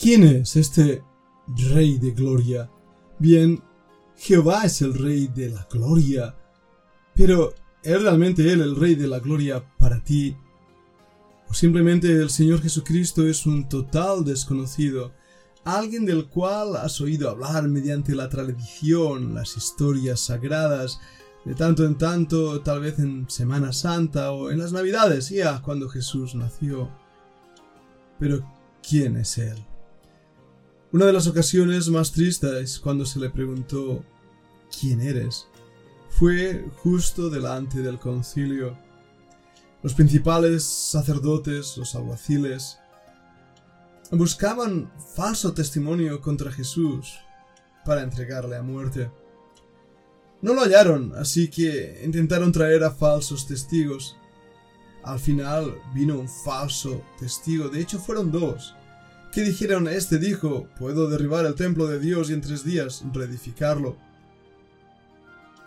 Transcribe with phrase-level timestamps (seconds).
[0.00, 1.02] ¿Quién es este
[1.72, 2.70] Rey de Gloria?
[3.18, 3.60] Bien,
[4.16, 6.36] Jehová es el Rey de la Gloria.
[7.16, 10.36] Pero, ¿es realmente Él el Rey de la Gloria para ti?
[11.48, 15.14] ¿O simplemente el Señor Jesucristo es un total desconocido?
[15.64, 21.00] Alguien del cual has oído hablar mediante la tradición, las historias sagradas,
[21.44, 25.88] de tanto en tanto, tal vez en Semana Santa o en las Navidades, ya cuando
[25.88, 26.88] Jesús nació.
[28.20, 28.48] Pero,
[28.80, 29.58] ¿quién es Él?
[30.90, 34.02] Una de las ocasiones más tristes cuando se le preguntó
[34.80, 35.46] ¿quién eres?
[36.08, 38.78] fue justo delante del concilio.
[39.82, 42.78] Los principales sacerdotes, los alguaciles,
[44.10, 47.18] buscaban falso testimonio contra Jesús
[47.84, 49.10] para entregarle a muerte.
[50.40, 54.16] No lo hallaron, así que intentaron traer a falsos testigos.
[55.04, 58.74] Al final vino un falso testigo, de hecho fueron dos,
[59.32, 63.96] que dijeron, este dijo, puedo derribar el templo de Dios y en tres días reedificarlo.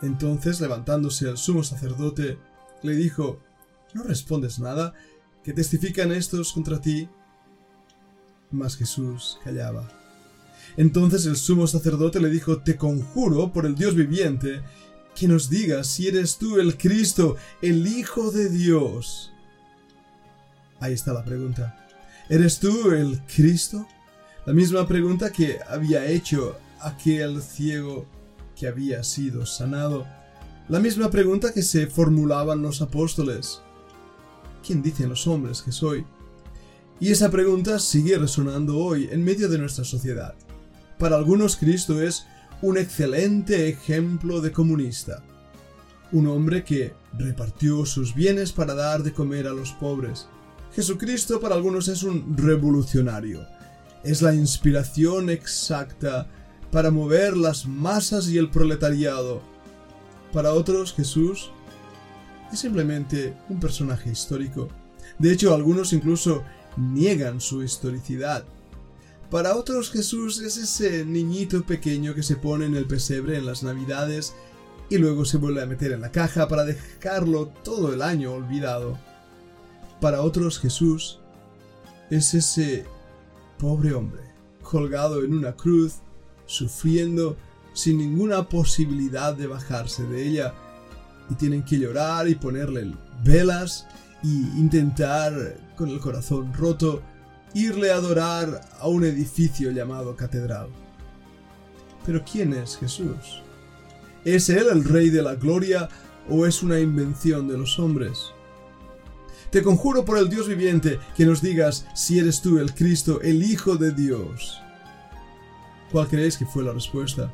[0.01, 2.37] Entonces, levantándose el sumo sacerdote,
[2.81, 3.39] le dijo,
[3.93, 4.93] ¿no respondes nada?
[5.43, 7.07] ¿Que testifican estos contra ti?
[8.49, 9.87] Mas Jesús callaba.
[10.77, 14.61] Entonces el sumo sacerdote le dijo, Te conjuro por el Dios viviente,
[15.15, 19.31] que nos digas si eres tú el Cristo, el Hijo de Dios.
[20.79, 21.77] Ahí está la pregunta.
[22.31, 23.85] ¿Eres tú el Cristo?
[24.45, 28.05] La misma pregunta que había hecho aquel ciego
[28.55, 30.07] que había sido sanado.
[30.69, 33.61] La misma pregunta que se formulaban los apóstoles.
[34.65, 36.05] ¿Quién dicen los hombres que soy?
[37.01, 40.33] Y esa pregunta sigue resonando hoy en medio de nuestra sociedad.
[40.97, 42.27] Para algunos Cristo es
[42.61, 45.21] un excelente ejemplo de comunista.
[46.13, 50.29] Un hombre que repartió sus bienes para dar de comer a los pobres.
[50.73, 53.45] Jesucristo para algunos es un revolucionario.
[54.03, 56.27] Es la inspiración exacta
[56.71, 59.41] para mover las masas y el proletariado.
[60.31, 61.51] Para otros Jesús
[62.53, 64.69] es simplemente un personaje histórico.
[65.19, 66.43] De hecho, algunos incluso
[66.77, 68.45] niegan su historicidad.
[69.29, 73.61] Para otros Jesús es ese niñito pequeño que se pone en el pesebre en las
[73.61, 74.33] navidades
[74.89, 78.97] y luego se vuelve a meter en la caja para dejarlo todo el año olvidado.
[80.01, 81.19] Para otros Jesús
[82.09, 82.85] es ese
[83.59, 84.23] pobre hombre
[84.63, 85.99] colgado en una cruz,
[86.47, 87.37] sufriendo
[87.73, 90.55] sin ninguna posibilidad de bajarse de ella,
[91.29, 93.85] y tienen que llorar y ponerle velas
[94.23, 95.33] y intentar
[95.77, 97.03] con el corazón roto
[97.53, 100.69] irle a adorar a un edificio llamado catedral.
[102.07, 103.43] Pero ¿quién es Jesús?
[104.25, 105.89] ¿Es Él el Rey de la Gloria
[106.27, 108.31] o es una invención de los hombres?
[109.51, 113.43] Te conjuro por el Dios viviente que nos digas si eres tú el Cristo, el
[113.43, 114.61] Hijo de Dios.
[115.91, 117.33] ¿Cuál creéis que fue la respuesta?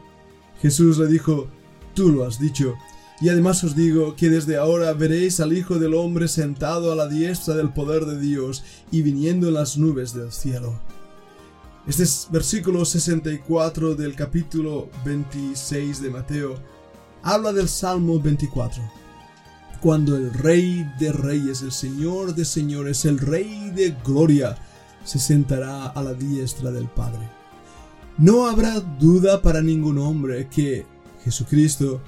[0.59, 1.47] Jesús le dijo,
[1.94, 2.73] tú lo has dicho,
[3.22, 7.07] y además os digo que desde ahora veréis al Hijo del Hombre sentado a la
[7.07, 10.79] diestra del poder de Dios y viniendo en las nubes del cielo.
[11.88, 16.56] Este es versículo 64 del capítulo 26 de Mateo.
[17.22, 19.06] Habla del Salmo 24.
[19.81, 24.57] Cuando el Rey de Reyes, el Señor de Señores, el Rey de Gloria,
[25.03, 27.29] se sentará a la diestra del Padre.
[28.17, 30.85] No habrá duda para ningún hombre que
[31.23, 32.01] Jesucristo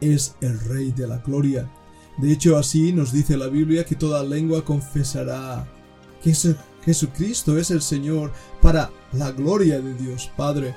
[0.00, 1.70] es el Rey de la Gloria.
[2.18, 5.66] De hecho, así nos dice la Biblia que toda lengua confesará
[6.22, 6.34] que
[6.84, 10.74] Jesucristo es el Señor para la gloria de Dios Padre.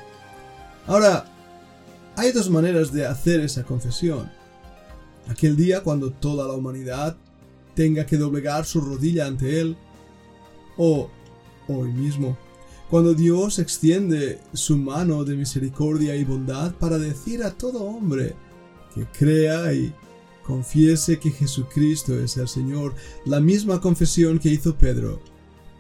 [0.88, 1.26] Ahora,
[2.16, 4.32] hay dos maneras de hacer esa confesión.
[5.30, 7.18] Aquel día cuando toda la humanidad
[7.76, 9.78] tenga que doblegar su rodilla ante Él,
[10.78, 11.10] o
[11.68, 12.38] hoy mismo,
[12.90, 18.36] cuando Dios extiende su mano de misericordia y bondad para decir a todo hombre,
[18.96, 19.94] que crea y
[20.44, 22.96] confiese que Jesucristo es el Señor,
[23.26, 25.22] la misma confesión que hizo Pedro.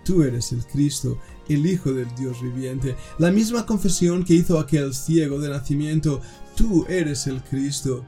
[0.03, 4.93] Tú eres el Cristo, el Hijo del Dios viviente, la misma confesión que hizo aquel
[4.93, 6.21] ciego de nacimiento,
[6.55, 8.05] tú eres el Cristo.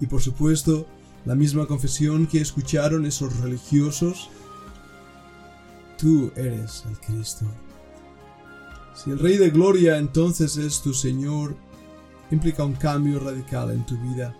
[0.00, 0.86] Y por supuesto,
[1.24, 4.30] la misma confesión que escucharon esos religiosos,
[5.98, 7.46] tú eres el Cristo.
[8.94, 11.56] Si el Rey de Gloria entonces es tu Señor,
[12.30, 14.34] implica un cambio radical en tu vida.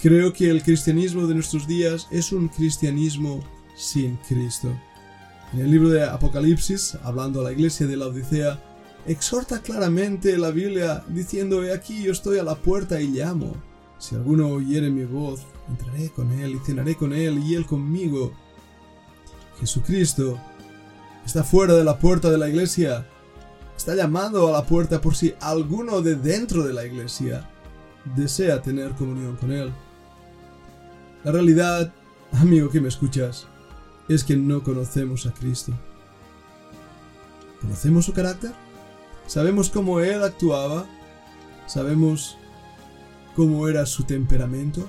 [0.00, 3.44] Creo que el cristianismo de nuestros días es un cristianismo
[3.76, 4.68] sin Cristo.
[5.52, 8.58] En el libro de Apocalipsis, hablando a la iglesia de la Odisea,
[9.06, 13.54] exhorta claramente la Biblia diciendo, He aquí yo estoy a la puerta y llamo.
[14.02, 18.32] Si alguno oyere mi voz, entraré con él y cenaré con él y él conmigo.
[19.60, 20.40] Jesucristo
[21.24, 23.06] está fuera de la puerta de la iglesia
[23.82, 27.50] está llamando a la puerta por si alguno de dentro de la iglesia
[28.14, 29.72] desea tener comunión con Él.
[31.24, 31.92] La realidad,
[32.30, 33.48] amigo que me escuchas,
[34.08, 35.72] es que no conocemos a Cristo.
[37.60, 38.52] ¿Conocemos su carácter?
[39.26, 40.86] ¿Sabemos cómo Él actuaba?
[41.66, 42.38] ¿Sabemos
[43.34, 44.88] cómo era su temperamento?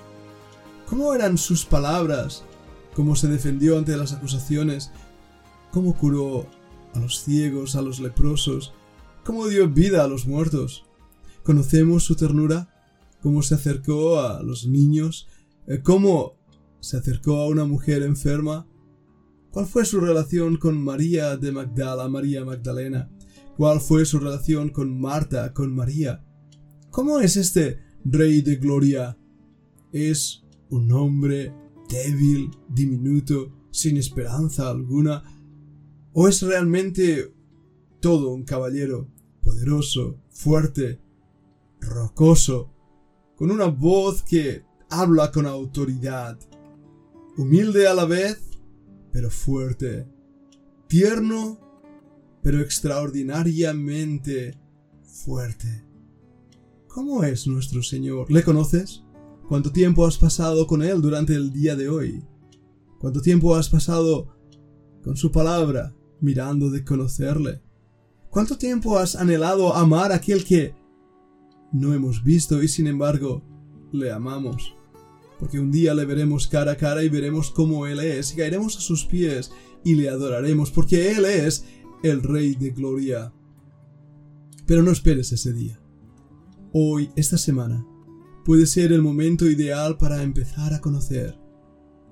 [0.88, 2.44] ¿Cómo eran sus palabras?
[2.94, 4.92] ¿Cómo se defendió ante las acusaciones?
[5.72, 6.46] ¿Cómo curó
[6.94, 8.74] a los ciegos, a los leprosos?
[9.26, 10.86] ¿Cómo dio vida a los muertos?
[11.44, 12.70] ¿Conocemos su ternura?
[13.22, 15.28] ¿Cómo se acercó a los niños?
[15.66, 16.38] Eh, ¿Cómo
[16.80, 18.68] se acercó a una mujer enferma?
[19.50, 23.10] ¿Cuál fue su relación con María de Magdala, María Magdalena?
[23.56, 26.26] ¿Cuál fue su relación con Marta, con María?
[26.90, 29.18] ¿Cómo es este Rey de Gloria?
[29.92, 31.54] ¿Es un hombre
[31.90, 35.24] débil, diminuto, sin esperanza alguna?
[36.12, 37.34] ¿O es realmente
[38.00, 39.08] todo un caballero
[39.42, 41.00] poderoso, fuerte,
[41.80, 42.72] rocoso,
[43.36, 46.38] con una voz que habla con autoridad,
[47.38, 48.42] humilde a la vez,
[49.12, 50.08] pero fuerte,
[50.88, 51.60] tierno,
[52.42, 54.58] pero extraordinariamente
[55.04, 55.93] fuerte?
[56.94, 58.32] ¿Cómo es nuestro Señor?
[58.32, 59.02] ¿Le conoces?
[59.50, 62.24] ¿Cuánto tiempo has pasado con Él durante el día de hoy?
[63.00, 64.28] ¿Cuánto tiempo has pasado
[65.04, 67.64] con su palabra, mirando de conocerle?
[68.30, 70.76] ¿Cuánto tiempo has anhelado amar a aquel que
[71.72, 73.44] no hemos visto y sin embargo
[73.92, 74.76] le amamos?
[75.40, 78.78] Porque un día le veremos cara a cara y veremos cómo Él es y caeremos
[78.78, 79.52] a sus pies
[79.84, 81.66] y le adoraremos porque Él es
[82.04, 83.34] el Rey de Gloria.
[84.68, 85.83] Pero no esperes ese día.
[86.76, 87.86] Hoy, esta semana,
[88.44, 91.38] puede ser el momento ideal para empezar a conocer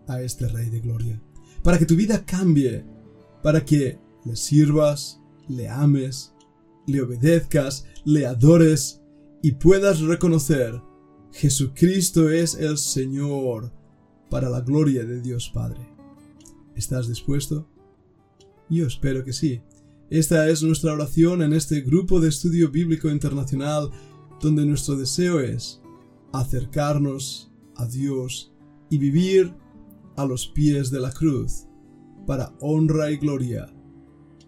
[0.07, 1.19] a este Rey de Gloria.
[1.63, 2.85] Para que tu vida cambie,
[3.41, 6.35] para que le sirvas, le ames,
[6.85, 9.01] le obedezcas, le adores
[9.41, 10.79] y puedas reconocer
[11.31, 13.73] Jesucristo es el Señor
[14.29, 15.89] para la gloria de Dios Padre.
[16.75, 17.67] ¿Estás dispuesto?
[18.69, 19.63] Yo espero que sí.
[20.11, 23.89] Esta es nuestra oración en este grupo de estudio bíblico internacional
[24.41, 25.81] donde nuestro deseo es
[26.33, 28.53] acercarnos a Dios
[28.89, 29.53] y vivir
[30.15, 31.67] a los pies de la cruz
[32.25, 33.67] para honra y gloria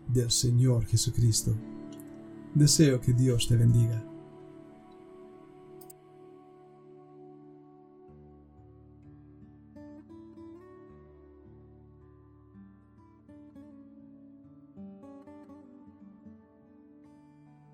[0.07, 1.55] del Señor Jesucristo.
[2.53, 4.12] Deseo que Dios te bendiga.